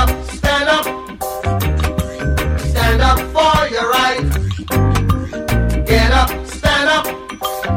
up, 0.00 0.24
stand 0.30 0.68
up. 0.68 0.84
Stand 2.60 3.02
up 3.02 3.18
for 3.34 3.68
your 3.68 3.86
right. 3.90 4.24
Get 5.86 6.10
up, 6.12 6.30
stand 6.46 6.88
up. 6.88 7.06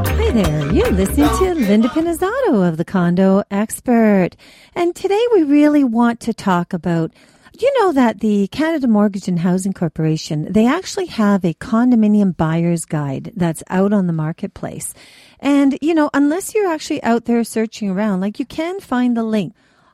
Hi 0.08 0.32
there. 0.32 0.72
You're 0.72 0.92
listening 0.92 1.28
to 1.28 1.54
Linda 1.54 1.90
Pinizzotto 1.90 2.66
of 2.66 2.78
the 2.78 2.86
Condo 2.86 3.44
Expert. 3.52 4.38
And 4.74 4.96
today 4.96 5.22
we 5.34 5.44
really 5.44 5.84
want 5.84 6.22
to 6.22 6.34
talk 6.34 6.72
about 6.72 7.12
you 7.60 7.72
know 7.80 7.92
that 7.92 8.22
the 8.22 8.48
Canada 8.48 8.88
Mortgage 8.88 9.28
and 9.28 9.40
Housing 9.40 9.74
Corporation, 9.74 10.52
they 10.52 10.66
actually 10.66 11.08
have 11.08 11.44
a 11.44 11.54
condominium 11.54 12.36
buyer's 12.38 12.86
guide 12.86 13.34
that's 13.36 13.64
out 13.70 13.92
on 13.92 14.08
the 14.08 14.14
marketplace. 14.14 14.94
And, 15.40 15.78
you 15.82 15.94
know, 15.94 16.10
unless 16.14 16.56
you're 16.56 16.72
actually 16.72 17.04
out 17.04 17.26
there 17.26 17.44
searching 17.44 17.92
around, 17.92 18.22
like 18.22 18.40
you 18.40 18.46
can 18.46 18.80
find 18.80 19.16
the 19.16 19.24
link 19.24 19.54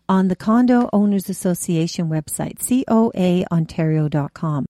on 0.10 0.28
the 0.28 0.36
Condo 0.36 0.90
Owners 0.92 1.30
Association 1.30 2.10
website, 2.10 2.58
coaontario.com. 2.58 4.66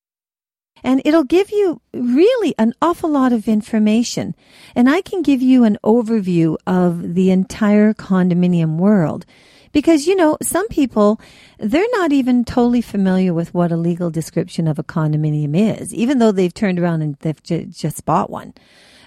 And 0.84 1.02
it'll 1.04 1.24
give 1.24 1.52
you 1.52 1.82
really 1.94 2.56
an 2.58 2.74
awful 2.82 3.10
lot 3.10 3.34
of 3.34 3.48
information. 3.48 4.36
And 4.76 4.90
I 4.90 5.02
can 5.02 5.22
give 5.22 5.42
you 5.42 5.64
an 5.64 5.78
overview 5.84 6.58
of 6.68 7.16
the 7.16 7.32
entire 7.32 7.94
condominium 7.94 8.78
world. 8.78 9.26
Because, 9.72 10.08
you 10.08 10.16
know, 10.16 10.38
some 10.42 10.68
people, 10.70 11.22
they're 11.60 11.86
not 11.92 12.12
even 12.12 12.44
totally 12.44 12.82
familiar 12.82 13.34
with 13.34 13.54
what 13.54 13.72
a 13.72 13.78
legal 13.78 14.10
description 14.10 14.68
of 14.68 14.80
a 14.80 14.84
condominium 14.84 15.56
is, 15.56 15.94
even 15.94 16.18
though 16.18 16.32
they've 16.32 16.54
turned 16.54 16.80
around 16.80 17.04
and 17.04 17.16
they've 17.20 17.44
j- 17.44 17.66
just 17.66 18.04
bought 18.04 18.32
one. 18.32 18.56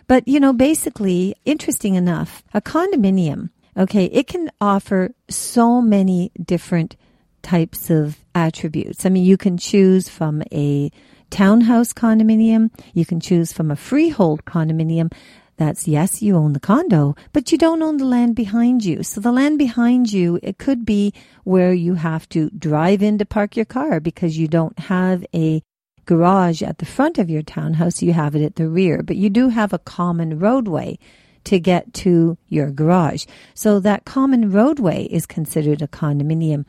But, 0.06 0.28
you 0.28 0.38
know, 0.38 0.52
basically, 0.52 1.34
interesting 1.44 1.96
enough, 1.96 2.44
a 2.54 2.60
condominium, 2.60 3.50
okay, 3.76 4.06
it 4.06 4.26
can 4.26 4.50
offer 4.60 5.14
so 5.28 5.80
many 5.80 6.32
different 6.42 6.96
types 7.42 7.90
of 7.90 8.18
attributes. 8.34 9.04
I 9.04 9.08
mean, 9.08 9.24
you 9.24 9.36
can 9.36 9.56
choose 9.58 10.08
from 10.08 10.42
a 10.52 10.90
townhouse 11.30 11.92
condominium, 11.92 12.70
you 12.92 13.04
can 13.04 13.18
choose 13.18 13.52
from 13.52 13.70
a 13.70 13.76
freehold 13.76 14.44
condominium, 14.44 15.12
that's 15.56 15.86
yes, 15.86 16.22
you 16.22 16.36
own 16.36 16.54
the 16.54 16.60
condo, 16.60 17.14
but 17.32 17.52
you 17.52 17.58
don't 17.58 17.82
own 17.82 17.98
the 17.98 18.04
land 18.04 18.34
behind 18.34 18.84
you. 18.84 19.02
So 19.02 19.20
the 19.20 19.32
land 19.32 19.58
behind 19.58 20.12
you, 20.12 20.40
it 20.42 20.58
could 20.58 20.84
be 20.84 21.12
where 21.44 21.72
you 21.72 21.94
have 21.94 22.28
to 22.30 22.50
drive 22.50 23.02
in 23.02 23.18
to 23.18 23.26
park 23.26 23.56
your 23.56 23.66
car 23.66 24.00
because 24.00 24.38
you 24.38 24.48
don't 24.48 24.78
have 24.78 25.24
a 25.34 25.62
garage 26.04 26.62
at 26.62 26.78
the 26.78 26.86
front 26.86 27.18
of 27.18 27.30
your 27.30 27.42
townhouse. 27.42 28.02
You 28.02 28.12
have 28.12 28.34
it 28.34 28.42
at 28.42 28.56
the 28.56 28.68
rear, 28.68 29.02
but 29.02 29.16
you 29.16 29.30
do 29.30 29.50
have 29.50 29.72
a 29.72 29.78
common 29.78 30.38
roadway 30.38 30.98
to 31.44 31.58
get 31.58 31.92
to 31.94 32.36
your 32.48 32.70
garage. 32.70 33.26
So 33.54 33.80
that 33.80 34.04
common 34.04 34.50
roadway 34.50 35.04
is 35.04 35.26
considered 35.26 35.82
a 35.82 35.88
condominium 35.88 36.64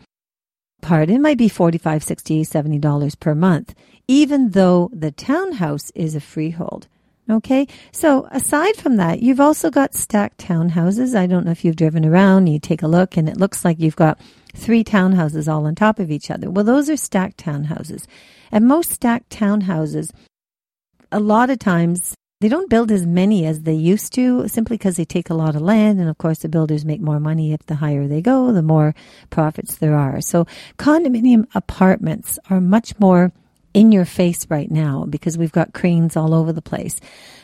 part. 0.82 1.10
It 1.10 1.20
might 1.20 1.38
be 1.38 1.50
45, 1.50 2.04
60, 2.04 2.44
70 2.44 2.80
dollars 2.80 3.16
per 3.16 3.34
month, 3.34 3.74
even 4.08 4.52
though 4.52 4.90
the 4.94 5.12
townhouse 5.12 5.92
is 5.96 6.16
a 6.16 6.20
freehold. 6.20 6.88
Okay. 7.30 7.68
So 7.94 8.28
aside 8.32 8.76
from 8.76 8.98
that, 8.98 9.22
you've 9.22 9.40
also 9.40 9.70
got 9.70 9.96
stacked 9.96 10.40
townhouses. 10.40 11.16
I 11.16 11.26
don't 11.26 11.46
know 11.46 11.52
if 11.52 11.64
you've 11.64 11.78
driven 11.78 12.06
around, 12.06 12.48
you 12.48 12.60
take 12.60 12.84
a 12.84 12.88
look 12.88 13.16
and 13.16 13.30
it 13.30 13.38
looks 13.38 13.64
like 13.64 13.80
you've 13.80 13.96
got 13.96 14.20
three 14.54 14.84
townhouses 14.84 15.52
all 15.52 15.66
on 15.66 15.74
top 15.74 16.00
of 16.00 16.12
each 16.12 16.30
other. 16.30 16.52
Well, 16.52 16.66
those 16.66 16.90
are 16.90 16.98
stacked 16.98 17.38
townhouses. 17.38 18.06
And 18.52 18.68
most 18.68 18.92
stacked 18.92 19.30
townhouses, 19.30 20.12
a 21.12 21.20
lot 21.20 21.50
of 21.50 21.60
times, 21.60 22.14
they 22.44 22.50
don't 22.50 22.70
build 22.70 22.92
as 22.92 23.06
many 23.06 23.46
as 23.46 23.62
they 23.62 23.74
used 23.74 24.12
to 24.12 24.50
simply 24.50 24.76
because 24.76 24.98
they 24.98 25.06
take 25.06 25.30
a 25.30 25.34
lot 25.34 25.56
of 25.56 25.62
land. 25.62 25.98
And 26.02 26.10
of 26.10 26.18
course, 26.18 26.40
the 26.40 26.50
builders 26.50 26.84
make 26.84 27.00
more 27.00 27.22
money 27.22 27.54
if 27.54 27.66
the 27.68 27.76
higher 27.76 28.06
they 28.06 28.22
go, 28.22 28.52
the 28.52 28.62
more 28.62 28.94
profits 29.30 29.78
there 29.78 29.96
are. 29.96 30.20
So 30.20 30.46
condominium 30.78 31.48
apartments 31.56 32.38
are 32.50 32.60
much 32.60 33.00
more 33.00 33.32
in 33.74 33.94
your 33.94 34.04
face 34.04 34.46
right 34.50 34.70
now 34.70 35.06
because 35.06 35.38
we've 35.38 35.54
got 35.54 35.72
cranes 35.72 36.18
all 36.18 36.34
over 36.34 36.52
the 36.52 36.62
place. 36.62 37.00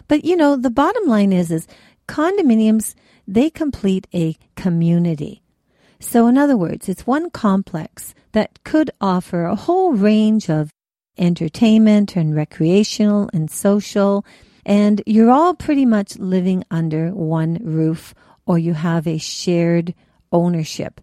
But 0.09 0.25
you 0.25 0.35
know, 0.35 0.57
the 0.57 0.69
bottom 0.69 1.07
line 1.07 1.31
is, 1.31 1.49
is 1.49 1.65
condominiums, 2.09 2.93
they 3.25 3.49
complete 3.49 4.05
a 4.13 4.37
community. 4.57 5.41
So 6.01 6.27
in 6.27 6.37
other 6.37 6.57
words, 6.57 6.89
it's 6.89 7.07
one 7.07 7.29
complex 7.29 8.13
that 8.33 8.61
could 8.65 8.91
offer 8.99 9.45
a 9.45 9.55
whole 9.55 9.93
range 9.93 10.49
of 10.49 10.71
entertainment 11.17 12.17
and 12.17 12.35
recreational 12.35 13.29
and 13.31 13.49
social. 13.49 14.25
And 14.69 15.01
you're 15.07 15.31
all 15.31 15.55
pretty 15.55 15.83
much 15.83 16.19
living 16.19 16.63
under 16.69 17.09
one 17.09 17.57
roof 17.63 18.13
or 18.45 18.59
you 18.59 18.73
have 18.73 19.07
a 19.07 19.17
shared 19.17 19.95
ownership. 20.31 21.01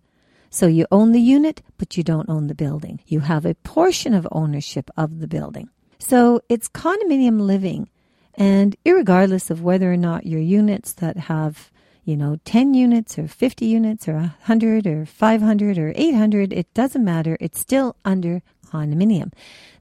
So 0.51 0.69
you 0.69 0.87
own 0.93 1.11
the 1.11 1.21
unit, 1.21 1.63
but 1.77 1.97
you 1.97 2.05
don't 2.05 2.31
own 2.31 2.47
the 2.47 2.55
building. 2.55 3.01
You 3.09 3.21
have 3.21 3.45
a 3.45 3.57
portion 3.57 4.15
of 4.15 4.29
ownership 4.31 4.89
of 4.97 5.19
the 5.19 5.27
building. 5.27 5.69
So 5.99 6.41
it's 6.49 6.69
condominium 6.69 7.41
living. 7.41 7.91
And 8.35 8.77
regardless 8.87 9.51
of 9.51 9.63
whether 9.63 9.93
or 9.93 9.97
not 9.97 10.27
your 10.27 10.41
units 10.41 10.93
that 10.95 11.17
have, 11.17 11.73
you 12.05 12.17
know, 12.17 12.39
10 12.45 12.73
units 12.73 13.19
or 13.19 13.27
50 13.27 13.67
units 13.67 14.07
or 14.07 14.15
100 14.15 14.87
or 14.87 15.07
500 15.07 15.77
or 15.77 15.93
800, 15.97 16.53
it 16.53 16.73
doesn't 16.73 17.05
matter. 17.05 17.37
It's 17.41 17.59
still 17.59 17.97
under 18.05 18.43
condominium. 18.67 19.33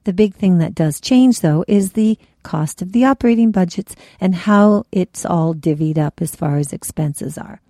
The 0.04 0.12
big 0.12 0.34
thing 0.34 0.58
that 0.58 0.74
does 0.74 1.00
change 1.00 1.40
though 1.40 1.64
is 1.68 1.92
the 1.92 2.18
cost 2.46 2.80
of 2.80 2.92
the 2.92 3.04
operating 3.04 3.50
budgets 3.50 3.96
and 4.20 4.34
how 4.46 4.84
it's 4.92 5.26
all 5.26 5.52
divvied 5.54 5.98
up 5.98 6.22
as 6.22 6.36
far 6.36 6.56
as 6.56 6.72
expenses 6.72 7.36
are. 7.36 7.60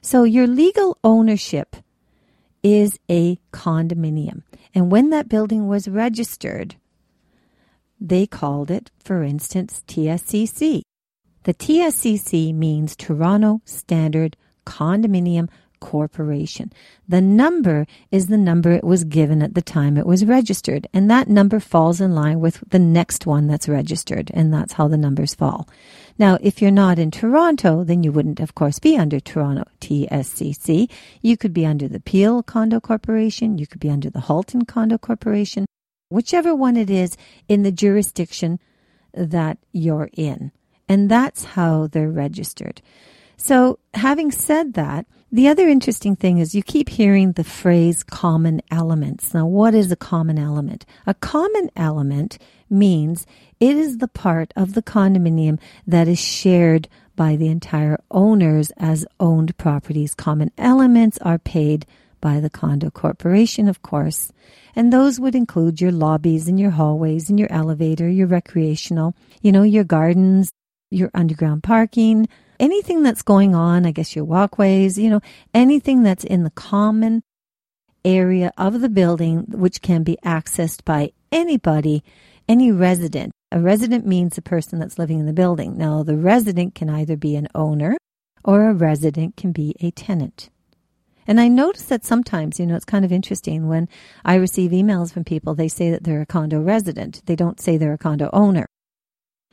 So 0.00 0.24
your 0.24 0.46
legal 0.46 0.96
ownership 1.04 1.76
is 2.62 2.98
a 3.10 3.38
condominium. 3.52 4.42
And 4.74 4.90
when 4.90 5.10
that 5.10 5.28
building 5.28 5.68
was 5.68 5.88
registered, 5.88 6.76
they 8.00 8.26
called 8.26 8.70
it, 8.70 8.90
for 9.04 9.22
instance, 9.22 9.82
TSCC. 9.86 10.82
The 11.44 11.54
TSCC 11.54 12.54
means 12.54 12.96
Toronto 12.96 13.60
Standard 13.64 14.36
Condominium 14.64 15.48
Corporation. 15.80 16.72
The 17.08 17.20
number 17.20 17.86
is 18.10 18.26
the 18.26 18.38
number 18.38 18.72
it 18.72 18.84
was 18.84 19.04
given 19.04 19.42
at 19.42 19.54
the 19.54 19.62
time 19.62 19.96
it 19.96 20.06
was 20.06 20.24
registered, 20.24 20.86
and 20.92 21.10
that 21.10 21.28
number 21.28 21.60
falls 21.60 22.00
in 22.00 22.14
line 22.14 22.40
with 22.40 22.62
the 22.68 22.78
next 22.78 23.26
one 23.26 23.46
that's 23.46 23.68
registered, 23.68 24.30
and 24.34 24.52
that's 24.52 24.74
how 24.74 24.88
the 24.88 24.96
numbers 24.96 25.34
fall. 25.34 25.68
Now, 26.18 26.38
if 26.40 26.60
you're 26.60 26.70
not 26.70 26.98
in 26.98 27.10
Toronto, 27.10 27.84
then 27.84 28.02
you 28.02 28.10
wouldn't, 28.10 28.40
of 28.40 28.54
course, 28.54 28.78
be 28.78 28.96
under 28.96 29.20
Toronto 29.20 29.64
TSCC. 29.80 30.90
You 31.22 31.36
could 31.36 31.52
be 31.52 31.64
under 31.64 31.86
the 31.86 32.00
Peel 32.00 32.42
Condo 32.42 32.80
Corporation, 32.80 33.58
you 33.58 33.66
could 33.66 33.80
be 33.80 33.90
under 33.90 34.10
the 34.10 34.22
Halton 34.22 34.64
Condo 34.64 34.98
Corporation, 34.98 35.66
whichever 36.10 36.54
one 36.54 36.76
it 36.76 36.90
is 36.90 37.16
in 37.48 37.62
the 37.62 37.72
jurisdiction 37.72 38.58
that 39.14 39.58
you're 39.72 40.10
in. 40.12 40.52
And 40.88 41.10
that's 41.10 41.44
how 41.44 41.86
they're 41.86 42.10
registered. 42.10 42.80
So, 43.36 43.78
having 43.94 44.32
said 44.32 44.74
that, 44.74 45.06
the 45.30 45.48
other 45.48 45.68
interesting 45.68 46.16
thing 46.16 46.38
is 46.38 46.54
you 46.54 46.62
keep 46.62 46.88
hearing 46.88 47.32
the 47.32 47.44
phrase 47.44 48.02
common 48.02 48.62
elements. 48.70 49.34
Now, 49.34 49.46
what 49.46 49.74
is 49.74 49.92
a 49.92 49.96
common 49.96 50.38
element? 50.38 50.86
A 51.06 51.14
common 51.14 51.70
element 51.76 52.38
means 52.70 53.26
it 53.60 53.76
is 53.76 53.98
the 53.98 54.08
part 54.08 54.52
of 54.56 54.72
the 54.74 54.82
condominium 54.82 55.60
that 55.86 56.08
is 56.08 56.18
shared 56.18 56.88
by 57.14 57.36
the 57.36 57.48
entire 57.48 57.98
owners 58.10 58.70
as 58.78 59.04
owned 59.20 59.56
properties. 59.58 60.14
Common 60.14 60.50
elements 60.56 61.18
are 61.18 61.38
paid 61.38 61.84
by 62.20 62.40
the 62.40 62.50
condo 62.50 62.90
corporation, 62.90 63.68
of 63.68 63.82
course. 63.82 64.32
And 64.74 64.92
those 64.92 65.20
would 65.20 65.34
include 65.34 65.80
your 65.80 65.92
lobbies 65.92 66.48
and 66.48 66.58
your 66.58 66.70
hallways 66.70 67.28
and 67.28 67.38
your 67.38 67.52
elevator, 67.52 68.08
your 68.08 68.28
recreational, 68.28 69.14
you 69.42 69.52
know, 69.52 69.62
your 69.62 69.84
gardens, 69.84 70.52
your 70.90 71.10
underground 71.12 71.62
parking, 71.62 72.28
anything 72.60 73.02
that's 73.02 73.22
going 73.22 73.54
on, 73.54 73.86
I 73.86 73.90
guess 73.90 74.14
your 74.14 74.24
walkways, 74.24 74.98
you 74.98 75.10
know, 75.10 75.20
anything 75.54 76.02
that's 76.02 76.24
in 76.24 76.44
the 76.44 76.50
common 76.50 77.22
area 78.04 78.52
of 78.56 78.80
the 78.80 78.88
building, 78.88 79.44
which 79.50 79.82
can 79.82 80.02
be 80.02 80.18
accessed 80.24 80.84
by 80.84 81.12
anybody, 81.32 82.02
any 82.48 82.72
resident. 82.72 83.32
A 83.50 83.60
resident 83.60 84.06
means 84.06 84.34
the 84.34 84.42
person 84.42 84.78
that's 84.78 84.98
living 84.98 85.20
in 85.20 85.26
the 85.26 85.32
building. 85.32 85.76
Now, 85.76 86.02
the 86.02 86.16
resident 86.16 86.74
can 86.74 86.90
either 86.90 87.16
be 87.16 87.34
an 87.36 87.48
owner 87.54 87.96
or 88.44 88.68
a 88.68 88.74
resident 88.74 89.36
can 89.36 89.52
be 89.52 89.74
a 89.80 89.90
tenant. 89.90 90.50
And 91.26 91.38
I 91.38 91.48
notice 91.48 91.84
that 91.84 92.06
sometimes, 92.06 92.58
you 92.58 92.66
know, 92.66 92.76
it's 92.76 92.86
kind 92.86 93.04
of 93.04 93.12
interesting 93.12 93.68
when 93.68 93.88
I 94.24 94.36
receive 94.36 94.70
emails 94.70 95.12
from 95.12 95.24
people, 95.24 95.54
they 95.54 95.68
say 95.68 95.90
that 95.90 96.04
they're 96.04 96.22
a 96.22 96.26
condo 96.26 96.60
resident. 96.60 97.22
They 97.26 97.36
don't 97.36 97.60
say 97.60 97.76
they're 97.76 97.92
a 97.92 97.98
condo 97.98 98.30
owner. 98.32 98.66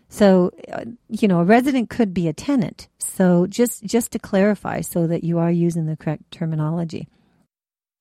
So, 0.10 0.52
uh, 0.72 0.86
you 1.10 1.28
know, 1.28 1.40
a 1.40 1.44
resident 1.44 1.90
could 1.90 2.14
be 2.14 2.28
a 2.28 2.34
tenant. 2.34 2.88
So 3.00 3.48
just, 3.48 3.84
just 3.84 4.12
to 4.12 4.20
clarify 4.20 4.82
so 4.82 5.08
that 5.08 5.24
you 5.24 5.40
are 5.40 5.52
using 5.52 5.86
the 5.86 5.98
correct 5.98 6.32
terminology. 6.32 7.08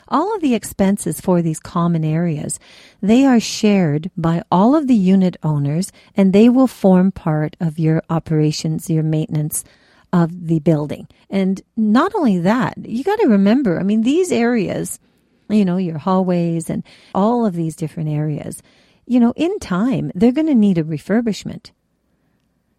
All 0.09 0.35
of 0.35 0.43
the 0.43 0.55
expenses 0.55 1.21
for 1.21 1.41
these 1.41 1.59
common 1.59 2.05
areas, 2.05 2.61
they 3.01 3.25
are 3.25 3.41
shared 3.41 4.11
by 4.17 4.43
all 4.51 4.77
of 4.77 4.87
the 4.87 4.95
unit 4.95 5.37
owners 5.43 5.91
and 6.15 6.33
they 6.33 6.49
will 6.49 6.67
form 6.67 7.11
part 7.11 7.57
of 7.59 7.79
your 7.79 8.03
operations, 8.11 8.91
your 8.91 9.03
maintenance 9.03 9.65
of 10.13 10.47
the 10.47 10.61
building. 10.61 11.09
And 11.31 11.61
not 11.77 12.15
only 12.15 12.39
that, 12.39 12.75
you 12.85 13.03
got 13.03 13.19
to 13.21 13.29
remember, 13.29 13.81
I 13.81 13.83
mean, 13.83 14.03
these 14.03 14.31
areas, 14.31 15.01
you 15.49 15.65
know, 15.65 15.79
your 15.79 15.99
hallways 15.99 16.69
and 16.69 16.85
all 17.15 17.47
of 17.47 17.55
these 17.55 17.75
different 17.75 18.11
areas, 18.11 18.63
you 19.07 19.19
know, 19.21 19.33
in 19.37 19.59
time, 19.59 20.13
they're 20.15 20.33
going 20.33 20.47
to 20.47 20.55
need 20.55 20.79
a 20.79 20.85
refurbishment. 20.85 21.71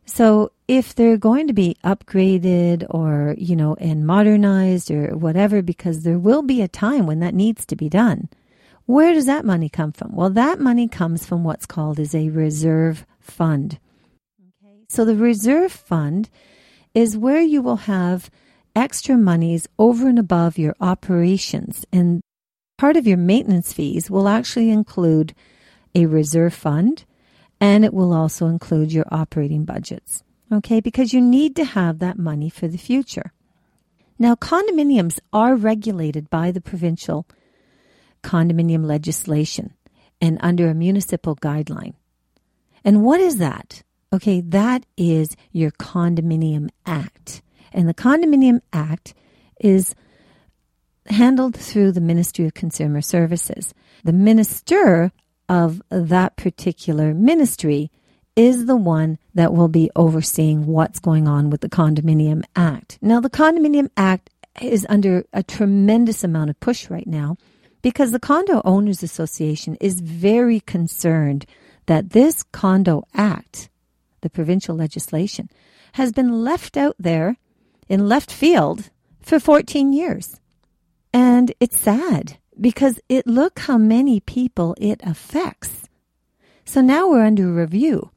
So 0.06 0.52
if 0.68 0.96
they're 0.96 1.18
going 1.18 1.48
to 1.48 1.54
be 1.54 1.78
upgraded 1.84 2.86
or, 2.90 3.36
you 3.38 3.56
know, 3.56 3.76
and 3.80 4.06
modernized 4.06 4.92
or 4.92 5.16
whatever, 5.18 5.62
because 5.62 6.04
there 6.04 6.20
will 6.20 6.44
be 6.44 6.62
a 6.62 6.68
time 6.68 7.06
when 7.06 7.20
that 7.20 7.34
needs 7.34 7.66
to 7.68 7.76
be 7.76 7.90
done. 7.90 8.30
Where 8.86 9.14
does 9.14 9.26
that 9.26 9.46
money 9.46 9.68
come 9.68 9.92
from? 9.92 10.16
Well, 10.16 10.30
that 10.32 10.60
money 10.60 10.88
comes 10.88 11.26
from 11.26 11.44
what's 11.44 11.66
called 11.66 12.00
as 12.00 12.14
a 12.14 12.30
reserve 12.30 13.06
fund. 13.20 13.80
Okay. 14.64 14.76
So 14.90 15.06
the 15.06 15.16
reserve 15.16 15.72
fund 15.72 16.30
is 16.94 17.18
where 17.18 17.42
you 17.42 17.64
will 17.64 17.78
have 17.78 18.30
extra 18.76 19.18
monies 19.18 19.68
over 19.80 20.08
and 20.08 20.20
above 20.20 20.60
your 20.60 20.76
operations. 20.80 21.84
And 21.92 22.22
part 22.78 22.96
of 22.96 23.08
your 23.08 23.18
maintenance 23.18 23.74
fees 23.74 24.12
will 24.12 24.28
actually 24.28 24.70
include 24.70 25.34
a 25.96 26.06
reserve 26.06 26.54
fund 26.54 27.06
and 27.60 27.86
it 27.86 27.94
will 27.94 28.14
also 28.14 28.48
include 28.48 28.92
your 28.92 29.06
operating 29.12 29.66
budgets. 29.66 30.24
Okay, 30.52 30.80
because 30.80 31.14
you 31.14 31.22
need 31.22 31.56
to 31.56 31.66
have 31.66 32.00
that 32.00 32.20
money 32.20 32.50
for 32.50 32.68
the 32.68 32.78
future. 32.78 33.32
Now, 34.18 34.36
condominiums 34.36 35.20
are 35.34 35.56
regulated 35.56 36.30
by 36.30 36.52
the 36.52 36.62
provincial 36.62 37.26
condominium 38.24 38.86
legislation 38.86 39.74
and 40.22 40.38
under 40.42 40.70
a 40.70 40.74
municipal 40.74 41.36
guideline. 41.36 41.94
And 42.84 43.04
what 43.04 43.20
is 43.20 43.38
that? 43.38 43.84
Okay, 44.14 44.42
that 44.42 44.86
is 44.96 45.36
your 45.52 45.72
Condominium 45.72 46.70
Act. 46.86 47.42
And 47.74 47.90
the 47.90 47.94
Condominium 47.94 48.62
Act 48.72 49.14
is 49.60 49.96
handled 51.08 51.56
through 51.56 51.92
the 51.92 52.02
Ministry 52.02 52.46
of 52.46 52.54
Consumer 52.54 53.02
Services. 53.02 53.74
The 54.04 54.14
minister 54.14 55.12
of 55.50 55.82
that 55.90 56.36
particular 56.36 57.14
ministry 57.14 57.92
is 58.36 58.66
the 58.66 58.76
one 58.76 59.18
that 59.34 59.54
will 59.54 59.68
be 59.68 59.90
overseeing 59.96 60.66
what's 60.66 61.00
going 61.00 61.28
on 61.28 61.50
with 61.50 61.62
the 61.62 61.70
Condominium 61.70 62.44
Act. 62.56 62.98
Now, 63.02 63.20
the 63.20 63.30
Condominium 63.30 63.90
Act 63.96 64.30
is 64.62 64.86
under 64.90 65.26
a 65.34 65.44
tremendous 65.44 66.24
amount 66.24 66.50
of 66.50 66.60
push 66.60 66.90
right 66.90 67.08
now 67.08 67.38
because 67.82 68.12
the 68.12 68.20
Condo 68.20 68.62
Owners 68.66 69.04
Association 69.04 69.76
is 69.80 70.02
very 70.02 70.60
concerned 70.60 71.46
that 71.86 72.12
this 72.12 72.44
Condo 72.44 73.04
Act, 73.14 73.70
the 74.22 74.30
provincial 74.30 74.76
legislation, 74.76 75.50
has 75.94 76.12
been 76.12 76.44
left 76.44 76.78
out 76.78 76.96
there 77.00 77.38
in 77.88 78.10
left 78.10 78.32
field 78.32 78.90
for 79.22 79.40
14 79.40 79.94
years. 79.94 80.40
And 81.14 81.54
it's 81.60 81.80
sad 81.80 82.38
because 82.60 83.00
it 83.10 83.28
look 83.28 83.60
how 83.60 83.78
many 83.78 84.20
people 84.20 84.76
it 84.80 85.02
affects. 85.04 85.88
So 86.64 86.82
now 86.82 87.10
we're 87.10 87.26
under 87.26 87.52
review. 87.52 88.12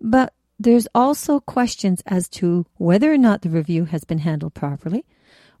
But 0.00 0.32
there's 0.58 0.88
also 0.94 1.40
questions 1.40 2.02
as 2.06 2.28
to 2.28 2.66
whether 2.76 3.12
or 3.12 3.18
not 3.18 3.42
the 3.42 3.48
review 3.50 3.86
has 3.86 4.04
been 4.04 4.18
handled 4.18 4.54
properly, 4.54 5.04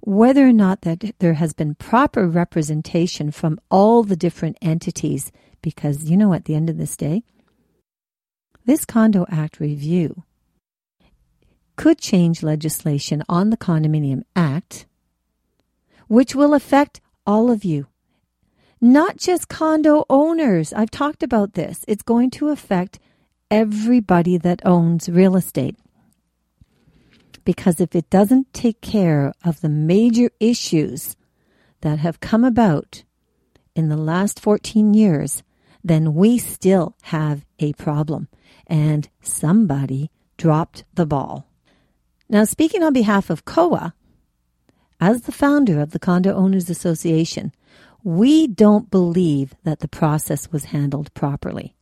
whether 0.00 0.46
or 0.46 0.52
not 0.52 0.82
that 0.82 1.14
there 1.18 1.34
has 1.34 1.52
been 1.52 1.74
proper 1.74 2.26
representation 2.26 3.30
from 3.30 3.60
all 3.70 4.02
the 4.02 4.16
different 4.16 4.56
entities 4.62 5.30
because 5.62 6.10
you 6.10 6.16
know 6.16 6.32
at 6.32 6.46
the 6.46 6.54
end 6.54 6.70
of 6.70 6.78
this 6.78 6.96
day 6.96 7.22
this 8.64 8.84
condo 8.84 9.26
act 9.30 9.60
review 9.60 10.24
could 11.76 11.98
change 11.98 12.42
legislation 12.42 13.22
on 13.28 13.50
the 13.50 13.56
condominium 13.56 14.22
act 14.34 14.86
which 16.08 16.34
will 16.34 16.54
affect 16.54 17.00
all 17.30 17.48
of 17.48 17.64
you. 17.64 17.86
Not 18.80 19.16
just 19.16 19.48
condo 19.48 20.04
owners. 20.10 20.72
I've 20.72 20.90
talked 20.90 21.22
about 21.22 21.54
this. 21.54 21.84
It's 21.86 22.02
going 22.02 22.30
to 22.32 22.48
affect 22.48 22.98
everybody 23.50 24.36
that 24.38 24.66
owns 24.66 25.08
real 25.08 25.36
estate. 25.36 25.76
Because 27.44 27.80
if 27.80 27.94
it 27.94 28.10
doesn't 28.10 28.52
take 28.52 28.80
care 28.80 29.32
of 29.44 29.60
the 29.60 29.68
major 29.68 30.30
issues 30.40 31.16
that 31.82 32.00
have 32.00 32.18
come 32.18 32.44
about 32.44 33.04
in 33.76 33.88
the 33.88 33.96
last 33.96 34.40
14 34.40 34.92
years, 34.92 35.44
then 35.84 36.14
we 36.14 36.36
still 36.36 36.96
have 37.02 37.46
a 37.60 37.72
problem. 37.74 38.26
And 38.66 39.08
somebody 39.22 40.10
dropped 40.36 40.82
the 40.94 41.06
ball. 41.06 41.46
Now, 42.28 42.44
speaking 42.44 42.82
on 42.82 42.92
behalf 42.92 43.30
of 43.30 43.44
COA, 43.44 43.94
as 45.00 45.22
the 45.22 45.32
founder 45.32 45.80
of 45.80 45.92
the 45.92 45.98
Condo 45.98 46.34
Owners 46.34 46.68
Association, 46.68 47.52
we 48.02 48.46
don't 48.46 48.90
believe 48.90 49.54
that 49.64 49.80
the 49.80 49.88
process 49.88 50.52
was 50.52 50.64
handled 50.66 51.12
properly. 51.14 51.74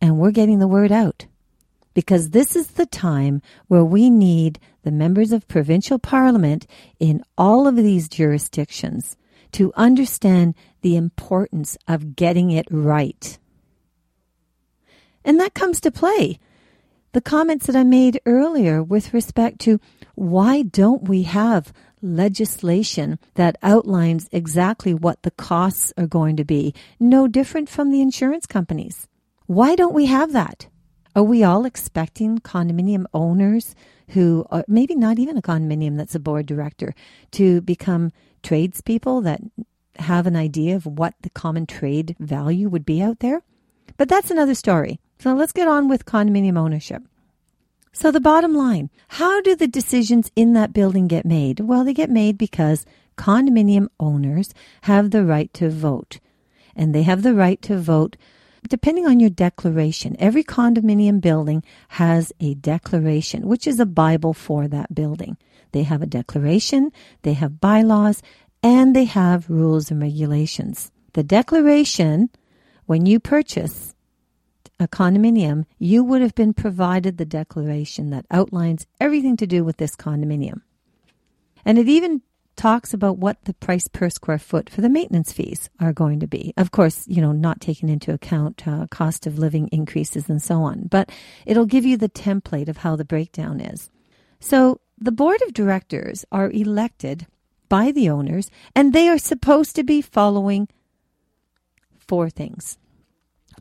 And 0.00 0.18
we're 0.18 0.30
getting 0.30 0.58
the 0.58 0.68
word 0.68 0.92
out 0.92 1.26
because 1.94 2.30
this 2.30 2.56
is 2.56 2.68
the 2.68 2.86
time 2.86 3.40
where 3.68 3.84
we 3.84 4.10
need 4.10 4.58
the 4.82 4.90
members 4.90 5.32
of 5.32 5.48
provincial 5.48 5.98
parliament 5.98 6.66
in 6.98 7.22
all 7.38 7.66
of 7.66 7.76
these 7.76 8.08
jurisdictions 8.08 9.16
to 9.52 9.72
understand 9.76 10.54
the 10.82 10.96
importance 10.96 11.78
of 11.86 12.16
getting 12.16 12.50
it 12.50 12.66
right. 12.70 13.38
And 15.24 15.38
that 15.40 15.54
comes 15.54 15.80
to 15.80 15.90
play. 15.90 16.38
The 17.14 17.20
comments 17.20 17.66
that 17.66 17.76
I 17.76 17.84
made 17.84 18.20
earlier 18.26 18.82
with 18.82 19.14
respect 19.14 19.60
to 19.60 19.78
why 20.16 20.62
don't 20.62 21.08
we 21.08 21.22
have 21.22 21.72
legislation 22.02 23.20
that 23.34 23.56
outlines 23.62 24.28
exactly 24.32 24.92
what 24.92 25.22
the 25.22 25.30
costs 25.30 25.92
are 25.96 26.08
going 26.08 26.34
to 26.38 26.44
be, 26.44 26.74
no 26.98 27.28
different 27.28 27.68
from 27.68 27.92
the 27.92 28.00
insurance 28.00 28.46
companies? 28.46 29.06
Why 29.46 29.76
don't 29.76 29.94
we 29.94 30.06
have 30.06 30.32
that? 30.32 30.66
Are 31.14 31.22
we 31.22 31.44
all 31.44 31.64
expecting 31.64 32.40
condominium 32.40 33.04
owners 33.14 33.76
who, 34.08 34.44
are 34.50 34.64
maybe 34.66 34.96
not 34.96 35.20
even 35.20 35.38
a 35.38 35.42
condominium 35.42 35.96
that's 35.96 36.16
a 36.16 36.18
board 36.18 36.46
director, 36.46 36.96
to 37.30 37.60
become 37.60 38.10
tradespeople 38.42 39.20
that 39.20 39.40
have 40.00 40.26
an 40.26 40.34
idea 40.34 40.74
of 40.74 40.84
what 40.84 41.14
the 41.22 41.30
common 41.30 41.64
trade 41.64 42.16
value 42.18 42.68
would 42.68 42.84
be 42.84 43.00
out 43.00 43.20
there? 43.20 43.44
But 43.96 44.08
that's 44.08 44.32
another 44.32 44.56
story. 44.56 44.98
So 45.18 45.34
let's 45.34 45.52
get 45.52 45.68
on 45.68 45.88
with 45.88 46.04
condominium 46.04 46.58
ownership. 46.58 47.02
So 47.92 48.10
the 48.10 48.20
bottom 48.20 48.54
line, 48.54 48.90
how 49.08 49.40
do 49.40 49.54
the 49.54 49.68
decisions 49.68 50.30
in 50.34 50.52
that 50.54 50.72
building 50.72 51.06
get 51.06 51.24
made? 51.24 51.60
Well, 51.60 51.84
they 51.84 51.94
get 51.94 52.10
made 52.10 52.36
because 52.36 52.84
condominium 53.16 53.88
owners 54.00 54.52
have 54.82 55.10
the 55.10 55.24
right 55.24 55.52
to 55.54 55.70
vote. 55.70 56.18
And 56.74 56.94
they 56.94 57.02
have 57.02 57.22
the 57.22 57.34
right 57.34 57.62
to 57.62 57.78
vote 57.78 58.16
depending 58.68 59.06
on 59.06 59.20
your 59.20 59.30
declaration. 59.30 60.16
Every 60.18 60.42
condominium 60.42 61.20
building 61.20 61.62
has 61.88 62.32
a 62.40 62.54
declaration, 62.54 63.46
which 63.46 63.66
is 63.66 63.78
a 63.78 63.86
Bible 63.86 64.32
for 64.32 64.68
that 64.68 64.94
building. 64.94 65.36
They 65.72 65.82
have 65.82 66.02
a 66.02 66.06
declaration, 66.06 66.92
they 67.22 67.34
have 67.34 67.60
bylaws, 67.60 68.22
and 68.62 68.94
they 68.94 69.04
have 69.04 69.50
rules 69.50 69.90
and 69.90 70.00
regulations. 70.00 70.90
The 71.12 71.22
declaration, 71.22 72.30
when 72.86 73.06
you 73.06 73.20
purchase, 73.20 73.93
a 74.80 74.88
condominium, 74.88 75.64
you 75.78 76.02
would 76.02 76.22
have 76.22 76.34
been 76.34 76.52
provided 76.52 77.16
the 77.16 77.24
declaration 77.24 78.10
that 78.10 78.26
outlines 78.30 78.86
everything 79.00 79.36
to 79.36 79.46
do 79.46 79.64
with 79.64 79.76
this 79.76 79.96
condominium. 79.96 80.62
And 81.64 81.78
it 81.78 81.88
even 81.88 82.22
talks 82.56 82.94
about 82.94 83.18
what 83.18 83.44
the 83.44 83.54
price 83.54 83.88
per 83.88 84.08
square 84.08 84.38
foot 84.38 84.70
for 84.70 84.80
the 84.80 84.88
maintenance 84.88 85.32
fees 85.32 85.70
are 85.80 85.92
going 85.92 86.20
to 86.20 86.26
be. 86.26 86.52
Of 86.56 86.70
course, 86.70 87.06
you 87.08 87.20
know, 87.20 87.32
not 87.32 87.60
taking 87.60 87.88
into 87.88 88.12
account 88.12 88.66
uh, 88.66 88.86
cost 88.90 89.26
of 89.26 89.38
living 89.38 89.68
increases 89.68 90.28
and 90.28 90.40
so 90.40 90.62
on, 90.62 90.86
but 90.88 91.10
it'll 91.46 91.66
give 91.66 91.84
you 91.84 91.96
the 91.96 92.08
template 92.08 92.68
of 92.68 92.78
how 92.78 92.96
the 92.96 93.04
breakdown 93.04 93.60
is. 93.60 93.90
So 94.40 94.80
the 94.98 95.12
board 95.12 95.42
of 95.42 95.54
directors 95.54 96.24
are 96.30 96.50
elected 96.50 97.26
by 97.68 97.90
the 97.90 98.08
owners 98.08 98.50
and 98.74 98.92
they 98.92 99.08
are 99.08 99.18
supposed 99.18 99.74
to 99.76 99.82
be 99.82 100.00
following 100.00 100.68
four 101.98 102.30
things. 102.30 102.78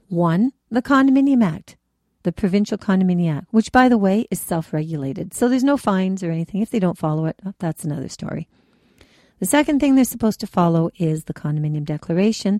One, 0.09 0.51
the 0.73 0.81
Condominium 0.81 1.43
Act, 1.45 1.77
the 2.23 2.31
Provincial 2.31 2.79
Condominium 2.79 3.37
Act, 3.37 3.47
which, 3.51 3.71
by 3.71 3.87
the 3.87 3.97
way, 3.97 4.25
is 4.31 4.39
self 4.41 4.73
regulated. 4.73 5.31
So 5.31 5.47
there's 5.47 5.63
no 5.63 5.77
fines 5.77 6.23
or 6.23 6.31
anything. 6.31 6.61
If 6.61 6.71
they 6.71 6.79
don't 6.79 6.97
follow 6.97 7.27
it, 7.27 7.39
that's 7.59 7.83
another 7.83 8.09
story. 8.09 8.47
The 9.39 9.45
second 9.45 9.79
thing 9.79 9.93
they're 9.93 10.03
supposed 10.03 10.39
to 10.39 10.47
follow 10.47 10.89
is 10.97 11.25
the 11.25 11.33
Condominium 11.33 11.85
Declaration, 11.85 12.59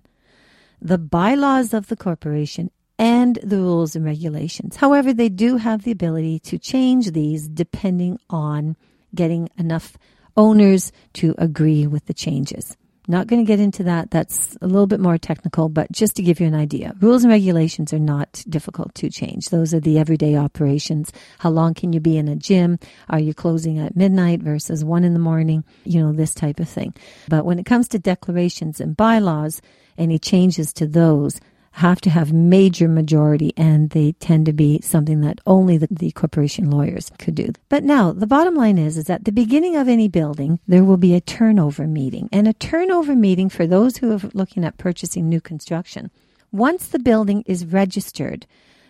the 0.80 0.98
bylaws 0.98 1.74
of 1.74 1.88
the 1.88 1.96
corporation, 1.96 2.70
and 3.00 3.40
the 3.42 3.58
rules 3.58 3.96
and 3.96 4.04
regulations. 4.04 4.76
However, 4.76 5.12
they 5.12 5.28
do 5.28 5.56
have 5.56 5.82
the 5.82 5.90
ability 5.90 6.38
to 6.40 6.56
change 6.56 7.10
these 7.10 7.48
depending 7.48 8.20
on 8.30 8.76
getting 9.12 9.48
enough 9.58 9.98
owners 10.36 10.92
to 11.14 11.34
agree 11.36 11.88
with 11.88 12.06
the 12.06 12.14
changes. 12.14 12.76
Not 13.06 13.26
going 13.26 13.44
to 13.44 13.46
get 13.46 13.60
into 13.60 13.82
that. 13.82 14.10
That's 14.10 14.56
a 14.62 14.66
little 14.66 14.86
bit 14.86 15.00
more 15.00 15.18
technical, 15.18 15.68
but 15.68 15.92
just 15.92 16.16
to 16.16 16.22
give 16.22 16.40
you 16.40 16.46
an 16.46 16.54
idea. 16.54 16.94
Rules 17.00 17.22
and 17.22 17.30
regulations 17.30 17.92
are 17.92 17.98
not 17.98 18.42
difficult 18.48 18.94
to 18.94 19.10
change. 19.10 19.50
Those 19.50 19.74
are 19.74 19.80
the 19.80 19.98
everyday 19.98 20.36
operations. 20.36 21.12
How 21.38 21.50
long 21.50 21.74
can 21.74 21.92
you 21.92 22.00
be 22.00 22.16
in 22.16 22.28
a 22.28 22.36
gym? 22.36 22.78
Are 23.10 23.20
you 23.20 23.34
closing 23.34 23.78
at 23.78 23.94
midnight 23.94 24.40
versus 24.40 24.84
one 24.84 25.04
in 25.04 25.12
the 25.12 25.20
morning? 25.20 25.64
You 25.84 26.02
know, 26.02 26.12
this 26.12 26.34
type 26.34 26.60
of 26.60 26.68
thing. 26.68 26.94
But 27.28 27.44
when 27.44 27.58
it 27.58 27.66
comes 27.66 27.88
to 27.88 27.98
declarations 27.98 28.80
and 28.80 28.96
bylaws, 28.96 29.60
any 29.98 30.18
changes 30.18 30.72
to 30.74 30.86
those, 30.86 31.40
have 31.74 32.00
to 32.00 32.08
have 32.08 32.32
major 32.32 32.86
majority 32.86 33.52
and 33.56 33.90
they 33.90 34.12
tend 34.12 34.46
to 34.46 34.52
be 34.52 34.80
something 34.80 35.22
that 35.22 35.40
only 35.44 35.76
the, 35.76 35.88
the, 35.90 36.12
corporation 36.12 36.70
lawyers 36.70 37.10
could 37.18 37.34
do. 37.34 37.50
But 37.68 37.82
now 37.82 38.12
the 38.12 38.28
bottom 38.28 38.54
line 38.54 38.78
is, 38.78 38.96
is 38.96 39.10
at 39.10 39.24
the 39.24 39.32
beginning 39.32 39.74
of 39.74 39.88
any 39.88 40.06
building, 40.06 40.60
there 40.68 40.84
will 40.84 40.96
be 40.96 41.16
a 41.16 41.20
turnover 41.20 41.88
meeting 41.88 42.28
and 42.30 42.46
a 42.46 42.52
turnover 42.52 43.16
meeting 43.16 43.48
for 43.48 43.66
those 43.66 43.96
who 43.96 44.12
are 44.12 44.30
looking 44.34 44.64
at 44.64 44.78
purchasing 44.78 45.28
new 45.28 45.40
construction. 45.40 46.12
Once 46.52 46.86
the 46.86 47.00
building 47.00 47.42
is 47.44 47.66
registered, 47.66 48.46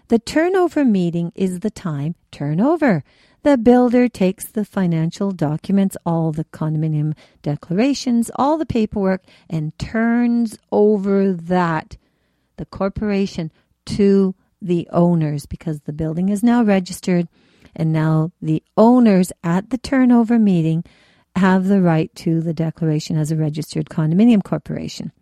the 0.08 0.18
turnover 0.18 0.84
meeting 0.84 1.32
is 1.34 1.60
the 1.60 1.70
time 1.70 2.14
turnover. 2.30 3.02
The 3.44 3.56
builder 3.56 4.10
takes 4.10 4.44
the 4.44 4.66
financial 4.66 5.30
documents, 5.30 5.96
all 6.04 6.32
the 6.32 6.44
condominium 6.44 7.14
declarations, 7.40 8.30
all 8.36 8.58
the 8.58 8.66
paperwork, 8.66 9.22
and 9.48 9.78
turns 9.78 10.58
over 10.70 11.32
that 11.32 11.96
the 12.56 12.66
corporation 12.66 13.52
to 13.86 14.34
the 14.60 14.88
owners 14.92 15.46
because 15.46 15.80
the 15.80 15.92
building 15.92 16.28
is 16.28 16.42
now 16.42 16.62
registered 16.62 17.28
and 17.76 17.92
now 17.92 18.32
the 18.40 18.62
owners 18.76 19.32
at 19.42 19.70
the 19.70 19.78
turnover 19.78 20.38
meeting 20.38 20.84
have 21.36 21.66
the 21.66 21.80
right 21.80 22.14
to 22.14 22.40
the 22.40 22.54
declaration 22.54 23.16
as 23.16 23.30
a 23.30 23.36
registered 23.36 23.86
condominium 23.86 24.42
corporation. 24.42 25.12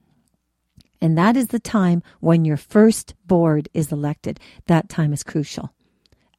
And 1.00 1.18
that 1.18 1.36
is 1.36 1.48
the 1.48 1.58
time 1.58 2.02
when 2.20 2.44
your 2.44 2.56
first 2.56 3.14
board 3.26 3.68
is 3.74 3.90
elected. 3.90 4.38
That 4.66 4.88
time 4.88 5.12
is 5.12 5.24
crucial. 5.24 5.72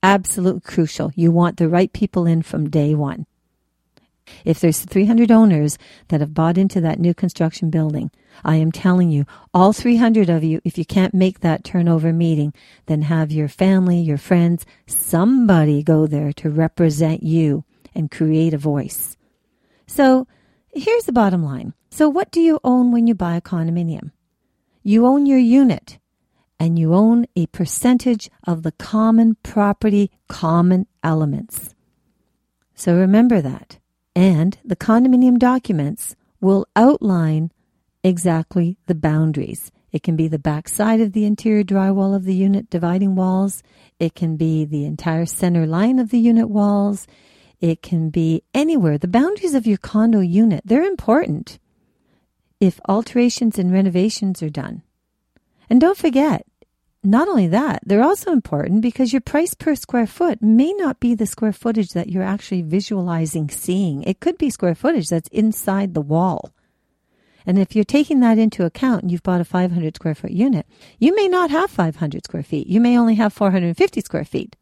Absolutely 0.02 0.62
crucial. 0.62 1.12
You 1.16 1.32
want 1.32 1.58
the 1.58 1.68
right 1.68 1.92
people 1.92 2.26
in 2.26 2.44
from 2.44 2.70
day 2.70 2.96
one. 2.96 3.26
If 4.46 4.60
there's 4.60 4.82
300 4.82 5.32
owners 5.32 5.78
that 6.08 6.22
have 6.22 6.34
bought 6.34 6.58
into 6.58 6.82
that 6.82 7.00
new 7.00 7.14
construction 7.14 7.70
building, 7.70 8.12
I 8.44 8.56
am 8.56 8.72
telling 8.72 9.10
you, 9.10 9.26
all 9.54 9.74
300 9.74 10.30
of 10.30 10.44
you, 10.44 10.62
if 10.64 10.78
you 10.78 10.86
can't 10.86 11.14
make 11.14 11.40
that 11.42 11.64
turnover 11.64 12.14
meeting, 12.14 12.54
then 12.86 13.04
have 13.04 13.32
your 13.32 13.48
family, 13.48 14.00
your 14.00 14.18
friends, 14.18 14.66
somebody 14.88 15.84
go 15.84 16.08
there 16.08 16.34
to 16.34 16.50
represent 16.50 17.24
you 17.24 17.64
and 17.94 18.12
create 18.12 18.54
a 18.54 18.58
voice. 18.58 19.18
So 19.88 20.28
here's 20.74 21.04
the 21.04 21.14
bottom 21.14 21.44
line. 21.44 21.74
So 21.92 22.10
what 22.10 22.32
do 22.32 22.42
you 22.42 22.60
own 22.64 22.92
when 22.92 23.08
you 23.08 23.14
buy 23.14 23.36
a 23.36 23.42
condominium? 23.42 24.12
You 24.82 25.06
own 25.06 25.26
your 25.26 25.40
unit 25.40 26.00
and 26.60 26.80
you 26.80 26.94
own 26.94 27.26
a 27.36 27.46
percentage 27.48 28.30
of 28.46 28.64
the 28.64 28.72
common 28.72 29.36
property, 29.44 30.12
common 30.28 30.88
elements. 31.04 31.76
So 32.74 32.96
remember 32.96 33.42
that. 33.42 33.80
And 34.16 34.58
the 34.64 34.76
condominium 34.76 35.40
documents 35.40 36.16
will 36.40 36.66
outline 36.76 37.52
exactly 38.04 38.78
the 38.86 38.96
boundaries. 38.96 39.72
It 39.92 40.04
can 40.04 40.16
be 40.16 40.28
the 40.28 40.40
back 40.40 40.68
side 40.68 41.02
of 41.02 41.14
the 41.14 41.26
interior 41.26 41.64
drywall 41.64 42.16
of 42.16 42.26
the 42.26 42.34
unit 42.34 42.70
dividing 42.70 43.16
walls. 43.16 43.64
It 44.00 44.16
can 44.16 44.36
be 44.36 44.66
the 44.66 44.86
entire 44.86 45.26
center 45.26 45.66
line 45.66 46.00
of 46.00 46.10
the 46.10 46.20
unit 46.20 46.50
walls. 46.50 47.08
It 47.62 47.82
can 47.82 48.10
be 48.10 48.44
anywhere. 48.54 48.98
The 48.98 49.08
boundaries 49.08 49.54
of 49.54 49.66
your 49.68 49.78
condo 49.78 50.20
unit, 50.20 50.64
they're 50.66 50.84
important 50.84 51.60
if 52.60 52.80
alterations 52.90 53.60
and 53.60 53.72
renovations 53.72 54.42
are 54.44 54.50
done. 54.50 54.84
And 55.70 55.80
don't 55.80 55.98
forget, 55.98 56.46
not 57.04 57.28
only 57.28 57.48
that, 57.48 57.82
they're 57.86 58.04
also 58.04 58.32
important 58.32 58.82
because 58.82 59.12
your 59.12 59.22
price 59.22 59.54
per 59.54 59.76
square 59.76 60.08
foot 60.08 60.42
may 60.42 60.72
not 60.74 61.00
be 61.00 61.16
the 61.16 61.26
square 61.26 61.52
footage 61.52 61.90
that 61.90 62.10
you're 62.10 62.24
actually 62.24 62.62
visualizing 62.62 63.50
seeing. 63.50 64.04
It 64.04 64.22
could 64.22 64.38
be 64.38 64.50
square 64.50 64.76
footage 64.76 65.10
that's 65.10 65.28
inside 65.30 65.94
the 65.94 66.02
wall. 66.02 66.54
And 67.46 67.60
if 67.60 67.76
you're 67.76 67.84
taking 67.84 68.22
that 68.22 68.38
into 68.38 68.64
account 68.64 69.04
and 69.04 69.12
you've 69.12 69.24
bought 69.24 69.42
a 69.42 69.46
500 69.46 69.96
square 69.96 70.16
foot 70.16 70.32
unit, 70.32 70.66
you 70.98 71.14
may 71.14 71.28
not 71.28 71.52
have 71.52 71.70
500 71.70 72.24
square 72.24 72.44
feet. 72.44 72.68
You 72.68 72.80
may 72.80 72.98
only 72.98 73.16
have 73.16 73.34
450 73.34 74.02
square 74.02 74.24
feet. 74.24 74.56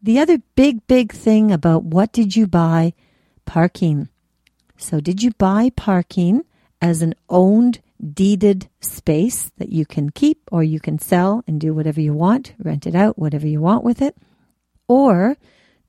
The 0.00 0.20
other 0.20 0.38
big, 0.54 0.86
big 0.86 1.12
thing 1.12 1.50
about 1.50 1.82
what 1.82 2.12
did 2.12 2.36
you 2.36 2.46
buy? 2.46 2.92
Parking. 3.46 4.08
So 4.76 5.00
did 5.00 5.22
you 5.22 5.32
buy 5.32 5.70
parking 5.74 6.42
as 6.80 7.02
an 7.02 7.14
owned 7.28 7.80
deeded 8.12 8.68
space 8.80 9.50
that 9.56 9.70
you 9.70 9.86
can 9.86 10.10
keep 10.10 10.40
or 10.52 10.62
you 10.62 10.80
can 10.80 10.98
sell 10.98 11.42
and 11.46 11.60
do 11.60 11.72
whatever 11.72 12.00
you 12.00 12.12
want, 12.12 12.54
rent 12.58 12.86
it 12.86 12.94
out, 12.94 13.18
whatever 13.18 13.46
you 13.46 13.60
want 13.60 13.84
with 13.84 14.02
it? 14.02 14.16
Or 14.88 15.36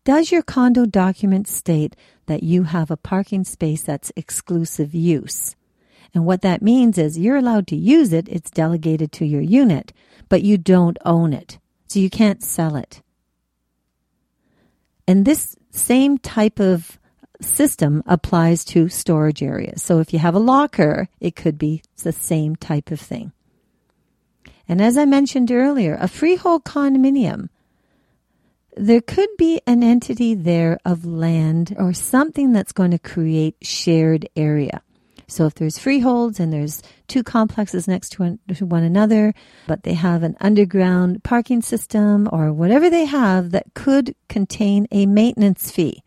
does 0.04 0.32
your 0.32 0.44
condo 0.44 0.86
document 0.86 1.48
state 1.48 1.96
that 2.28 2.44
you 2.44 2.64
have 2.64 2.90
a 2.90 2.98
parking 2.98 3.44
space 3.44 3.84
that's 3.84 4.12
exclusive 4.16 4.94
use? 4.94 5.56
And 6.14 6.26
what 6.26 6.42
that 6.44 6.62
means 6.62 6.98
is 6.98 7.18
you're 7.18 7.36
allowed 7.36 7.68
to 7.68 7.76
use 7.76 8.14
it, 8.14 8.30
it's 8.30 8.50
delegated 8.50 9.12
to 9.14 9.26
your 9.26 9.42
unit, 9.42 9.92
but 10.30 10.44
you 10.44 10.58
don't 10.58 10.98
own 11.04 11.34
it. 11.34 11.60
So 11.88 12.00
you 12.00 12.10
can't 12.10 12.42
sell 12.42 12.76
it. 12.76 13.02
And 15.08 15.26
this 15.26 15.56
same 15.72 16.18
type 16.18 16.60
of 16.60 16.98
system 17.42 18.04
applies 18.06 18.64
to 18.66 18.90
storage 18.90 19.44
areas. 19.44 19.82
So 19.84 20.00
if 20.00 20.14
you 20.14 20.20
have 20.20 20.36
a 20.36 20.40
locker, 20.40 21.08
it 21.20 21.36
could 21.36 21.58
be 21.58 21.84
the 22.04 22.12
same 22.12 22.56
type 22.56 22.92
of 22.92 23.00
thing. 23.00 23.32
And 24.68 24.82
as 24.82 24.98
I 24.98 25.06
mentioned 25.06 25.52
earlier, 25.52 25.98
a 26.00 26.08
freehold 26.08 26.64
condominium, 26.64 27.50
there 28.76 29.02
could 29.02 29.30
be 29.38 29.62
an 29.66 29.84
entity 29.84 30.34
there 30.34 30.80
of 30.84 31.06
land 31.06 31.76
or 31.78 31.94
something 31.94 32.52
that's 32.52 32.74
going 32.74 32.92
to 32.92 33.00
create 33.00 33.56
shared 33.62 34.28
area. 34.36 34.82
So 35.28 35.46
if 35.46 35.56
there's 35.56 35.80
freeholds 35.80 36.40
and 36.40 36.54
there's 36.54 36.84
two 37.08 37.24
complexes 37.24 37.88
next 37.88 38.10
to 38.14 38.38
one, 38.66 38.84
another, 38.84 39.34
but 39.66 39.84
they 39.84 39.94
have 39.94 40.24
an 40.24 40.36
underground 40.40 41.24
parking 41.24 41.62
system 41.62 42.30
or 42.32 42.54
whatever 42.54 42.90
they 42.90 43.06
have 43.06 43.52
that 43.52 43.74
could 43.74 44.16
contain 44.30 44.88
a 44.92 45.06
maintenance 45.06 45.72
fee. 45.72 46.04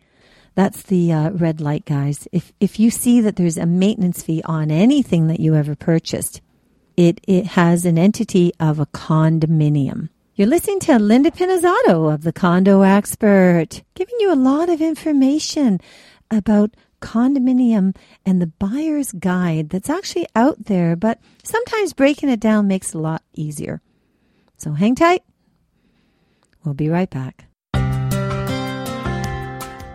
That's 0.58 0.82
the 0.82 1.12
uh, 1.12 1.30
red 1.30 1.60
light, 1.60 1.84
guys. 1.84 2.26
If 2.32 2.52
if 2.58 2.80
you 2.80 2.90
see 2.90 3.20
that 3.20 3.36
there's 3.36 3.56
a 3.56 3.64
maintenance 3.64 4.24
fee 4.24 4.42
on 4.44 4.72
anything 4.72 5.28
that 5.28 5.38
you 5.38 5.54
ever 5.54 5.76
purchased, 5.76 6.40
it 6.96 7.20
it 7.28 7.46
has 7.46 7.84
an 7.84 7.96
entity 7.96 8.50
of 8.58 8.80
a 8.80 8.86
condominium. 8.86 10.08
You're 10.34 10.48
listening 10.48 10.80
to 10.80 10.98
Linda 10.98 11.30
Pinizzotto 11.30 12.12
of 12.12 12.22
the 12.22 12.32
Condo 12.32 12.82
Expert, 12.82 13.84
giving 13.94 14.16
you 14.18 14.32
a 14.32 14.42
lot 14.50 14.68
of 14.68 14.80
information 14.80 15.80
about 16.28 16.74
condominium 17.00 17.94
and 18.26 18.42
the 18.42 18.48
buyer's 18.58 19.12
guide 19.12 19.68
that's 19.68 19.88
actually 19.88 20.26
out 20.34 20.64
there, 20.64 20.96
but 20.96 21.20
sometimes 21.44 21.92
breaking 21.92 22.30
it 22.30 22.40
down 22.40 22.66
makes 22.66 22.96
it 22.96 22.98
a 22.98 23.00
lot 23.00 23.22
easier. 23.32 23.80
So 24.56 24.72
hang 24.72 24.96
tight. 24.96 25.22
We'll 26.64 26.74
be 26.74 26.88
right 26.88 27.08
back. 27.08 27.47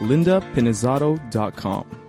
lindapinizzotto.com. 0.00 2.00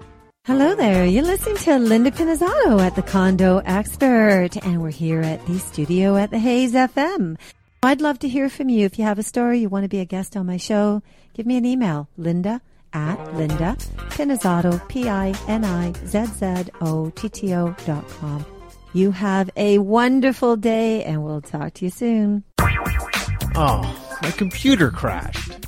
Hello 0.45 0.75
there. 0.75 1.05
You're 1.05 1.23
listening 1.23 1.57
to 1.57 1.79
Linda 1.79 2.11
Pinizzotto 2.11 2.79
at 2.79 2.95
the 2.95 3.01
Condo 3.01 3.57
Expert, 3.65 4.49
and 4.63 4.79
we're 4.79 4.91
here 4.91 5.21
at 5.21 5.43
the 5.47 5.57
studio 5.57 6.15
at 6.17 6.29
the 6.29 6.37
Hayes 6.37 6.73
FM. 6.73 7.37
I'd 7.81 8.01
love 8.01 8.19
to 8.19 8.27
hear 8.27 8.47
from 8.49 8.69
you. 8.69 8.85
If 8.85 8.99
you 8.99 9.05
have 9.05 9.17
a 9.17 9.23
story, 9.23 9.57
you 9.59 9.69
want 9.69 9.85
to 9.85 9.89
be 9.89 10.01
a 10.01 10.05
guest 10.05 10.37
on 10.37 10.45
my 10.45 10.57
show, 10.57 11.01
give 11.33 11.47
me 11.47 11.57
an 11.57 11.65
email, 11.65 12.07
linda 12.15 12.61
at 12.93 13.35
linda 13.35 13.75
pinizzotto, 14.09 14.87
P-I-N-I-Z-Z-O-T-T-O 14.87 17.75
dot 17.85 18.07
com. 18.07 18.45
You 18.93 19.11
have 19.11 19.49
a 19.57 19.79
wonderful 19.79 20.55
day, 20.55 21.03
and 21.03 21.23
we'll 21.23 21.41
talk 21.41 21.73
to 21.73 21.85
you 21.85 21.91
soon. 21.91 22.43
Oh, 23.55 23.81
my 24.21 24.29
computer 24.31 24.91
crashed. 24.91 25.64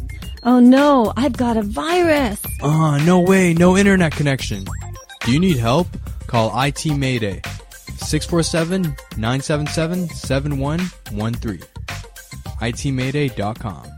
Oh 0.47 0.61
no, 0.61 1.11
I've 1.17 1.35
got 1.35 1.57
a 1.57 1.61
virus. 1.61 2.41
Ah, 2.63 2.93
uh, 2.93 2.97
no 3.03 3.19
way, 3.19 3.53
no 3.53 3.75
internet 3.75 4.13
connection. 4.13 4.63
Do 5.25 5.33
you 5.33 5.41
need 5.41 5.57
help? 5.57 5.87
Call 6.27 6.53
IT 6.63 6.85
Mayday 6.85 7.41
647 7.97 8.95
977 9.17 10.07
7113. 10.07 11.59
ITMayday.com. 12.61 13.97